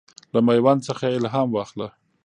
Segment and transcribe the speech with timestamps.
[0.33, 1.87] له میوند څخه الهام واخله.